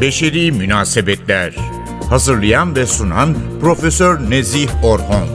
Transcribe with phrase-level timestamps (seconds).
[0.00, 1.56] Beşeri Münasebetler
[2.10, 5.28] Hazırlayan ve sunan Profesör Nezih Orhon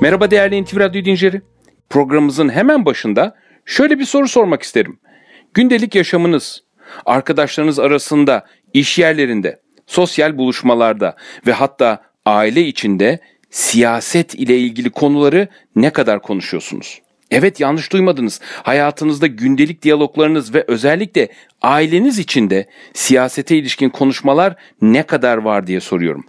[0.00, 1.42] Merhaba değerli NTV Radyo dinleyicileri.
[1.88, 4.98] Programımızın hemen başında şöyle bir soru sormak isterim.
[5.54, 6.64] Gündelik yaşamınız,
[7.06, 11.16] arkadaşlarınız arasında, iş yerlerinde, sosyal buluşmalarda
[11.46, 13.20] ve hatta aile içinde
[13.50, 17.00] siyaset ile ilgili konuları ne kadar konuşuyorsunuz?
[17.30, 18.40] Evet yanlış duymadınız.
[18.62, 21.28] Hayatınızda gündelik diyaloglarınız ve özellikle
[21.62, 26.24] aileniz içinde siyasete ilişkin konuşmalar ne kadar var diye soruyorum.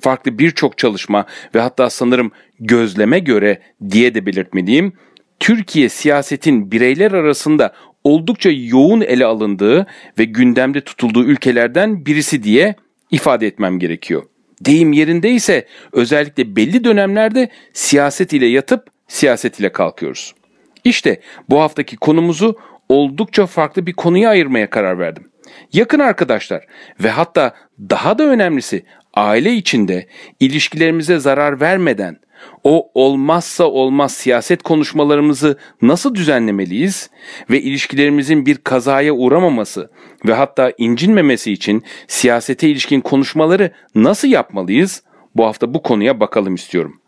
[0.00, 4.92] Farklı birçok çalışma ve hatta sanırım gözleme göre diye de belirtmeliyim.
[5.40, 7.72] Türkiye siyasetin bireyler arasında
[8.04, 9.86] oldukça yoğun ele alındığı
[10.18, 12.74] ve gündemde tutulduğu ülkelerden birisi diye
[13.10, 14.22] ifade etmem gerekiyor.
[14.64, 20.34] Deyim yerindeyse özellikle belli dönemlerde siyaset ile yatıp siyaset ile kalkıyoruz.
[20.88, 22.56] İşte bu haftaki konumuzu
[22.88, 25.30] oldukça farklı bir konuya ayırmaya karar verdim.
[25.72, 26.64] Yakın arkadaşlar
[27.04, 30.06] ve hatta daha da önemlisi aile içinde
[30.40, 32.16] ilişkilerimize zarar vermeden
[32.64, 37.10] o olmazsa olmaz siyaset konuşmalarımızı nasıl düzenlemeliyiz
[37.50, 39.90] ve ilişkilerimizin bir kazaya uğramaması
[40.26, 45.02] ve hatta incinmemesi için siyasete ilişkin konuşmaları nasıl yapmalıyız?
[45.36, 47.00] Bu hafta bu konuya bakalım istiyorum.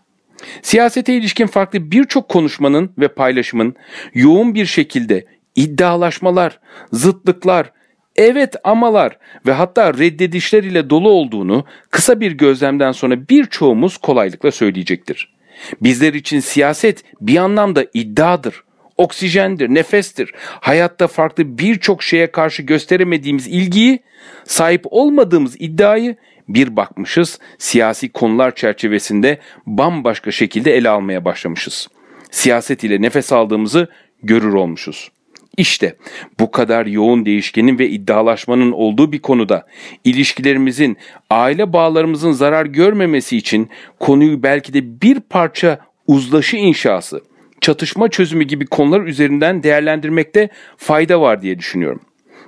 [0.62, 3.76] Siyasete ilişkin farklı birçok konuşmanın ve paylaşımın
[4.14, 5.24] yoğun bir şekilde
[5.56, 6.60] iddialaşmalar,
[6.92, 7.72] zıtlıklar,
[8.16, 15.34] evet amalar ve hatta reddedişler ile dolu olduğunu kısa bir gözlemden sonra birçoğumuz kolaylıkla söyleyecektir.
[15.80, 18.64] Bizler için siyaset bir anlamda iddiadır,
[18.96, 20.32] oksijendir, nefestir.
[20.36, 24.00] Hayatta farklı birçok şeye karşı gösteremediğimiz ilgiyi,
[24.44, 26.16] sahip olmadığımız iddiayı
[26.54, 31.88] bir bakmışız siyasi konular çerçevesinde bambaşka şekilde ele almaya başlamışız.
[32.30, 33.88] Siyaset ile nefes aldığımızı
[34.22, 35.10] görür olmuşuz.
[35.56, 35.96] İşte
[36.40, 39.66] bu kadar yoğun değişkenin ve iddialaşmanın olduğu bir konuda
[40.04, 40.96] ilişkilerimizin,
[41.30, 43.68] aile bağlarımızın zarar görmemesi için
[44.00, 47.20] konuyu belki de bir parça uzlaşı inşası,
[47.60, 52.00] çatışma çözümü gibi konular üzerinden değerlendirmekte fayda var diye düşünüyorum.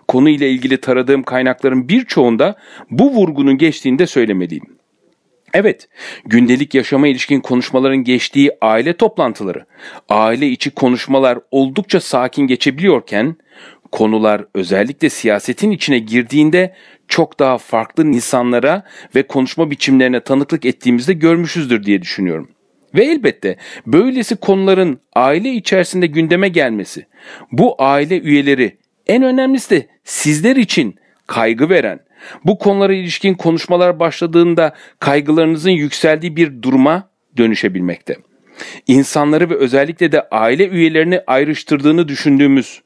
[0.09, 2.57] Konu ile ilgili taradığım kaynakların birçoğunda
[2.91, 4.65] bu vurgunun geçtiğini de söylemeliyim.
[5.55, 5.89] Evet,
[6.25, 9.67] gündelik yaşama ilişkin konuşmaların geçtiği aile toplantıları,
[10.09, 13.37] aile içi konuşmalar oldukça sakin geçebiliyorken,
[13.93, 16.75] konular özellikle siyasetin içine girdiğinde
[17.09, 22.51] çok daha farklı insanlara ve konuşma biçimlerine tanıklık ettiğimizde görmüşüzdür diye düşünüyorum.
[22.95, 27.07] Ve elbette böylesi konuların aile içerisinde gündeme gelmesi,
[27.53, 30.97] bu aile üyeleri en önemlisi de sizler için
[31.27, 32.01] kaygı veren,
[32.45, 38.17] bu konulara ilişkin konuşmalar başladığında kaygılarınızın yükseldiği bir duruma dönüşebilmekte.
[38.87, 42.83] İnsanları ve özellikle de aile üyelerini ayrıştırdığını düşündüğümüz,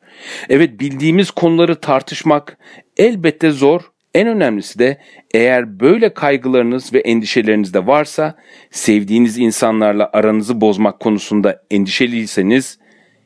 [0.49, 2.59] evet bildiğimiz konuları tartışmak
[2.97, 3.81] elbette zor.
[4.15, 5.01] En önemlisi de
[5.35, 8.37] eğer böyle kaygılarınız ve endişeleriniz de varsa,
[8.71, 12.79] sevdiğiniz insanlarla aranızı bozmak konusunda endişeliyseniz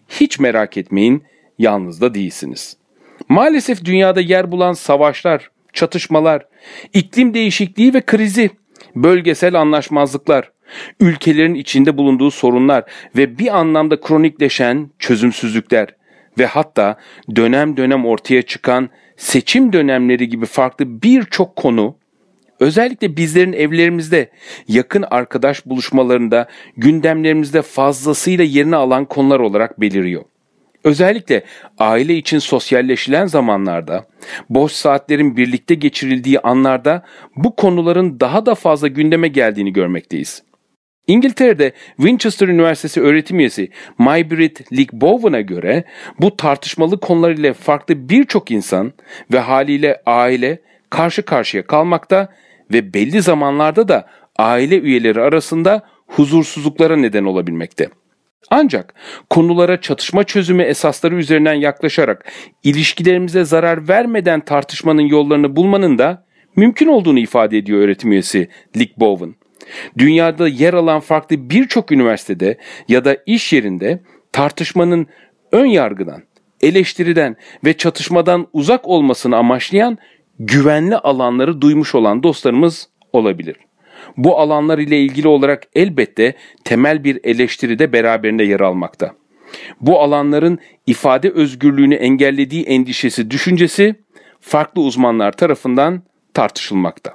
[0.08, 1.24] hiç merak etmeyin,
[1.58, 2.79] yalnız da değilsiniz.
[3.28, 6.46] Maalesef dünyada yer bulan savaşlar, çatışmalar,
[6.92, 8.50] iklim değişikliği ve krizi,
[8.96, 10.50] bölgesel anlaşmazlıklar,
[11.00, 12.84] ülkelerin içinde bulunduğu sorunlar
[13.16, 15.88] ve bir anlamda kronikleşen çözümsüzlükler
[16.38, 16.96] ve hatta
[17.36, 21.96] dönem dönem ortaya çıkan seçim dönemleri gibi farklı birçok konu
[22.60, 24.30] özellikle bizlerin evlerimizde,
[24.68, 30.24] yakın arkadaş buluşmalarında, gündemlerimizde fazlasıyla yerini alan konular olarak beliriyor.
[30.84, 31.44] Özellikle
[31.78, 34.06] aile için sosyalleşilen zamanlarda,
[34.50, 37.02] boş saatlerin birlikte geçirildiği anlarda
[37.36, 40.42] bu konuların daha da fazla gündeme geldiğini görmekteyiz.
[41.06, 45.84] İngiltere'de Winchester Üniversitesi öğretim üyesi Maybrit Lickbowen'a göre
[46.20, 48.92] bu tartışmalı konular ile farklı birçok insan
[49.32, 50.60] ve haliyle aile
[50.90, 52.28] karşı karşıya kalmakta
[52.72, 57.88] ve belli zamanlarda da aile üyeleri arasında huzursuzluklara neden olabilmekte.
[58.50, 58.94] Ancak
[59.30, 66.24] konulara çatışma çözümü esasları üzerinden yaklaşarak ilişkilerimize zarar vermeden tartışmanın yollarını bulmanın da
[66.56, 69.34] mümkün olduğunu ifade ediyor öğretim üyesi Lick Bowen.
[69.98, 75.06] Dünyada yer alan farklı birçok üniversitede ya da iş yerinde tartışmanın
[75.52, 76.22] ön yargıdan,
[76.60, 79.98] eleştiriden ve çatışmadan uzak olmasını amaçlayan
[80.38, 83.56] güvenli alanları duymuş olan dostlarımız olabilir
[84.16, 89.14] bu alanlar ile ilgili olarak elbette temel bir eleştiri de beraberinde yer almakta.
[89.80, 93.94] Bu alanların ifade özgürlüğünü engellediği endişesi, düşüncesi
[94.40, 96.02] farklı uzmanlar tarafından
[96.34, 97.14] tartışılmakta.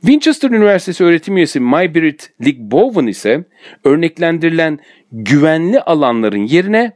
[0.00, 3.44] Winchester Üniversitesi öğretim üyesi Maybrit Lickbowen ise
[3.84, 4.78] örneklendirilen
[5.12, 6.92] güvenli alanların yerine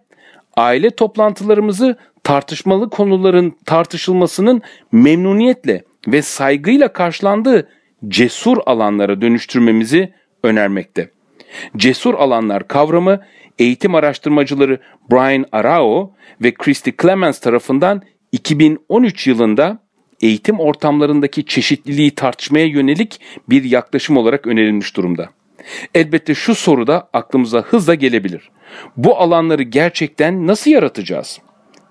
[0.57, 7.69] aile toplantılarımızı tartışmalı konuların tartışılmasının memnuniyetle ve saygıyla karşılandığı
[8.09, 10.13] cesur alanlara dönüştürmemizi
[10.43, 11.11] önermekte.
[11.77, 13.21] Cesur alanlar kavramı
[13.59, 16.13] eğitim araştırmacıları Brian Arao
[16.43, 18.03] ve Christy Clemens tarafından
[18.33, 19.79] 2013 yılında
[20.21, 25.31] eğitim ortamlarındaki çeşitliliği tartışmaya yönelik bir yaklaşım olarak önerilmiş durumda.
[25.95, 28.51] Elbette şu soru da aklımıza hızla gelebilir.
[28.97, 31.41] Bu alanları gerçekten nasıl yaratacağız?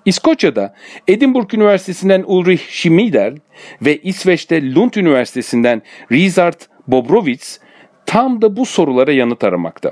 [0.06, 0.76] İskoçya'da
[1.08, 3.34] Edinburgh Üniversitesi'nden Ulrich Schmieder
[3.82, 5.82] ve İsveç'te Lund Üniversitesi'nden
[6.12, 7.58] Rizard Bobrovits
[8.06, 9.92] tam da bu sorulara yanıt aramakta.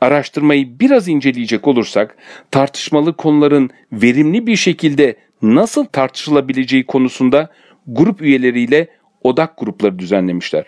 [0.00, 2.16] Araştırmayı biraz inceleyecek olursak
[2.50, 7.50] tartışmalı konuların verimli bir şekilde nasıl tartışılabileceği konusunda
[7.86, 8.88] grup üyeleriyle
[9.22, 10.64] odak grupları düzenlemişler.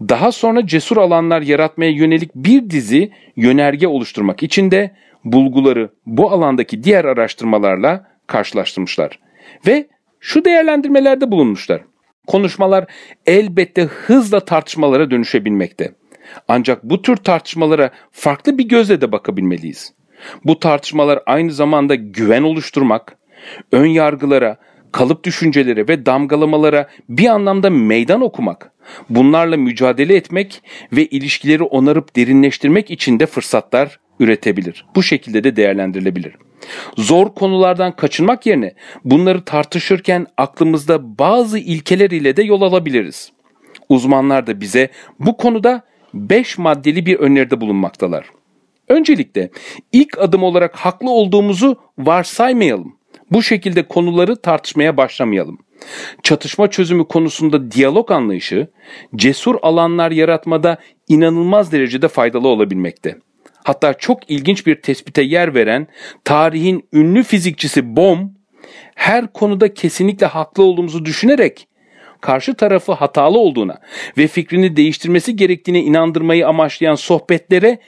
[0.00, 4.90] Daha sonra cesur alanlar yaratmaya yönelik bir dizi yönerge oluşturmak için de
[5.24, 9.18] bulguları bu alandaki diğer araştırmalarla karşılaştırmışlar.
[9.66, 9.88] Ve
[10.20, 11.82] şu değerlendirmelerde bulunmuşlar.
[12.26, 12.86] Konuşmalar
[13.26, 15.94] elbette hızla tartışmalara dönüşebilmekte.
[16.48, 19.94] Ancak bu tür tartışmalara farklı bir gözle de bakabilmeliyiz.
[20.44, 23.16] Bu tartışmalar aynı zamanda güven oluşturmak,
[23.72, 24.56] ön yargılara,
[24.92, 28.72] kalıp düşüncelere ve damgalamalara bir anlamda meydan okumak,
[29.10, 30.62] bunlarla mücadele etmek
[30.92, 34.86] ve ilişkileri onarıp derinleştirmek için de fırsatlar üretebilir.
[34.94, 36.32] Bu şekilde de değerlendirilebilir.
[36.96, 38.74] Zor konulardan kaçınmak yerine
[39.04, 43.32] bunları tartışırken aklımızda bazı ilkeler ile de yol alabiliriz.
[43.88, 44.88] Uzmanlar da bize
[45.20, 45.82] bu konuda
[46.14, 48.26] 5 maddeli bir öneride bulunmaktalar.
[48.88, 49.50] Öncelikle
[49.92, 52.96] ilk adım olarak haklı olduğumuzu varsaymayalım.
[53.30, 55.58] Bu şekilde konuları tartışmaya başlamayalım.
[56.22, 58.68] Çatışma çözümü konusunda diyalog anlayışı,
[59.16, 60.78] cesur alanlar yaratmada
[61.08, 63.18] inanılmaz derecede faydalı olabilmekte.
[63.64, 65.86] Hatta çok ilginç bir tespite yer veren
[66.24, 68.18] tarihin ünlü fizikçisi Bohm,
[68.94, 71.68] her konuda kesinlikle haklı olduğumuzu düşünerek
[72.20, 73.78] karşı tarafı hatalı olduğuna
[74.18, 77.78] ve fikrini değiştirmesi gerektiğine inandırmayı amaçlayan sohbetlere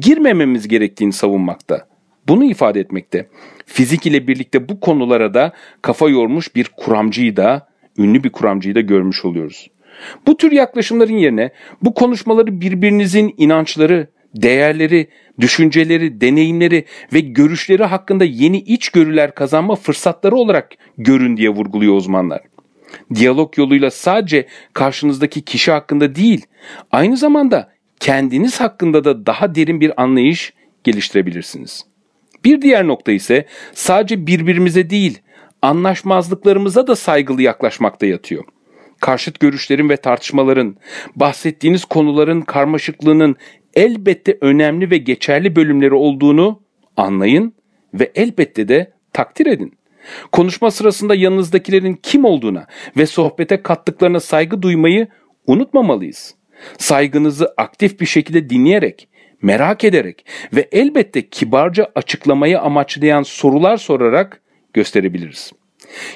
[0.00, 1.86] girmememiz gerektiğini savunmakta.
[2.28, 3.28] Bunu ifade etmekte.
[3.66, 5.52] Fizik ile birlikte bu konulara da
[5.82, 7.68] kafa yormuş bir kuramcıyı da,
[7.98, 9.70] ünlü bir kuramcıyı da görmüş oluyoruz.
[10.26, 11.50] Bu tür yaklaşımların yerine
[11.82, 15.08] bu konuşmaları birbirinizin inançları, değerleri,
[15.40, 22.40] düşünceleri, deneyimleri ve görüşleri hakkında yeni içgörüler kazanma fırsatları olarak görün diye vurguluyor uzmanlar.
[23.14, 26.46] Diyalog yoluyla sadece karşınızdaki kişi hakkında değil,
[26.90, 30.52] aynı zamanda kendiniz hakkında da daha derin bir anlayış
[30.84, 31.84] geliştirebilirsiniz.
[32.44, 35.18] Bir diğer nokta ise sadece birbirimize değil,
[35.62, 38.44] anlaşmazlıklarımıza da saygılı yaklaşmakta yatıyor.
[39.00, 40.76] Karşıt görüşlerin ve tartışmaların,
[41.16, 43.36] bahsettiğiniz konuların karmaşıklığının
[43.74, 46.62] elbette önemli ve geçerli bölümleri olduğunu
[46.96, 47.54] anlayın
[47.94, 49.74] ve elbette de takdir edin.
[50.32, 52.66] Konuşma sırasında yanınızdakilerin kim olduğuna
[52.96, 55.08] ve sohbete kattıklarına saygı duymayı
[55.46, 56.34] unutmamalıyız.
[56.78, 59.08] Saygınızı aktif bir şekilde dinleyerek,
[59.42, 64.40] merak ederek ve elbette kibarca açıklamayı amaçlayan sorular sorarak
[64.74, 65.52] gösterebiliriz.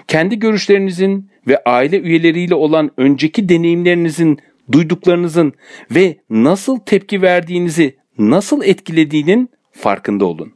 [0.08, 4.38] Kendi görüşlerinizin ve aile üyeleriyle olan önceki deneyimlerinizin,
[4.72, 5.52] duyduklarınızın
[5.90, 10.52] ve nasıl tepki verdiğinizi nasıl etkilediğinin farkında olun.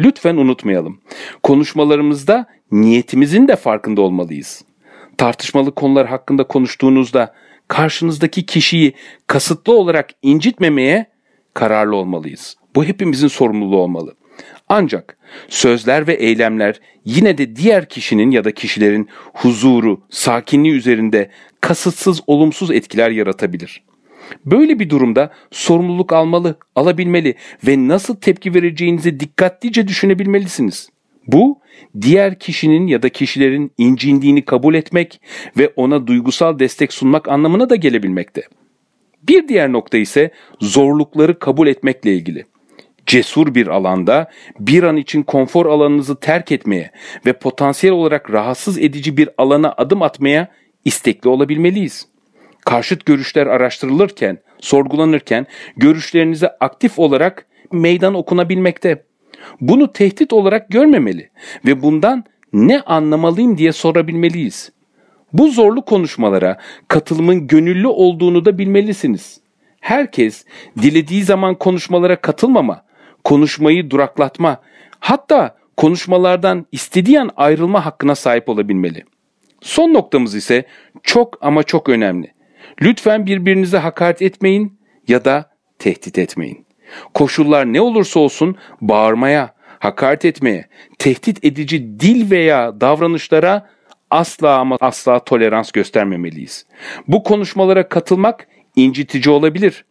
[0.00, 1.00] Lütfen unutmayalım.
[1.42, 4.64] Konuşmalarımızda niyetimizin de farkında olmalıyız.
[5.18, 7.34] Tartışmalı konular hakkında konuştuğunuzda
[7.68, 8.92] karşınızdaki kişiyi
[9.26, 11.06] kasıtlı olarak incitmemeye
[11.54, 12.56] kararlı olmalıyız.
[12.76, 14.14] Bu hepimizin sorumluluğu olmalı.
[14.68, 22.20] Ancak sözler ve eylemler yine de diğer kişinin ya da kişilerin huzuru, sakinliği üzerinde kasıtsız
[22.26, 23.82] olumsuz etkiler yaratabilir.
[24.46, 27.34] Böyle bir durumda sorumluluk almalı, alabilmeli
[27.66, 30.90] ve nasıl tepki vereceğinizi dikkatlice düşünebilmelisiniz.
[31.26, 31.60] Bu
[32.00, 35.20] diğer kişinin ya da kişilerin incindiğini kabul etmek
[35.56, 38.42] ve ona duygusal destek sunmak anlamına da gelebilmekte.
[39.28, 42.44] Bir diğer nokta ise zorlukları kabul etmekle ilgili.
[43.08, 46.90] Cesur bir alanda bir an için konfor alanınızı terk etmeye
[47.26, 50.48] ve potansiyel olarak rahatsız edici bir alana adım atmaya
[50.84, 52.08] istekli olabilmeliyiz.
[52.64, 55.46] Karşıt görüşler araştırılırken, sorgulanırken
[55.76, 59.04] görüşlerinize aktif olarak meydan okunabilmekte.
[59.60, 61.30] Bunu tehdit olarak görmemeli
[61.66, 64.72] ve bundan ne anlamalıyım diye sorabilmeliyiz.
[65.32, 69.40] Bu zorlu konuşmalara katılımın gönüllü olduğunu da bilmelisiniz.
[69.80, 70.44] Herkes
[70.82, 72.87] dilediği zaman konuşmalara katılmama,
[73.28, 74.60] konuşmayı duraklatma,
[75.00, 79.04] hatta konuşmalardan istediği an ayrılma hakkına sahip olabilmeli.
[79.60, 80.64] Son noktamız ise
[81.02, 82.32] çok ama çok önemli.
[82.82, 86.66] Lütfen birbirinize hakaret etmeyin ya da tehdit etmeyin.
[87.14, 90.68] Koşullar ne olursa olsun bağırmaya, hakaret etmeye,
[90.98, 93.70] tehdit edici dil veya davranışlara
[94.10, 96.66] asla ama asla tolerans göstermemeliyiz.
[97.08, 99.84] Bu konuşmalara katılmak incitici olabilir.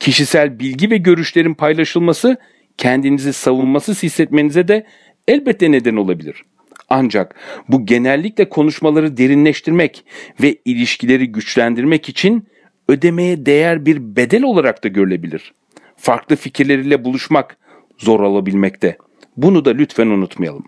[0.00, 2.36] Kişisel bilgi ve görüşlerin paylaşılması
[2.78, 4.86] kendinizi savunmasız hissetmenize de
[5.28, 6.44] elbette neden olabilir.
[6.88, 7.34] Ancak
[7.68, 10.04] bu genellikle konuşmaları derinleştirmek
[10.42, 12.48] ve ilişkileri güçlendirmek için
[12.88, 15.52] ödemeye değer bir bedel olarak da görülebilir.
[15.96, 17.56] Farklı fikirleriyle buluşmak
[17.98, 18.98] zor olabilmekte.
[19.36, 20.64] Bunu da lütfen unutmayalım.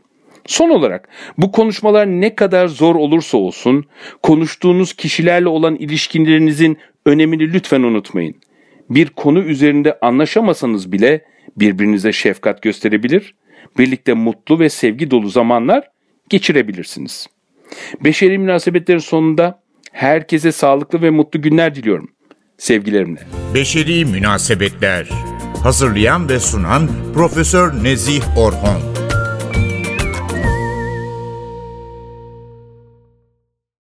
[0.47, 3.85] Son olarak bu konuşmalar ne kadar zor olursa olsun
[4.23, 8.35] konuştuğunuz kişilerle olan ilişkilerinizin önemini lütfen unutmayın.
[8.91, 11.25] Bir konu üzerinde anlaşamasanız bile
[11.57, 13.35] birbirinize şefkat gösterebilir,
[13.79, 15.91] birlikte mutlu ve sevgi dolu zamanlar
[16.29, 17.27] geçirebilirsiniz.
[18.05, 22.11] Beşeri münasebetlerin sonunda herkese sağlıklı ve mutlu günler diliyorum.
[22.59, 23.21] Sevgilerimle.
[23.55, 25.09] Beşeri Münasebetler
[25.63, 28.81] Hazırlayan ve sunan Profesör Nezih Orhon